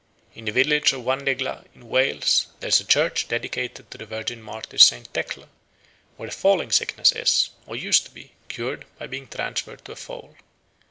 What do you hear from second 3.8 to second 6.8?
to the virgin martyr St. Tecla, where the falling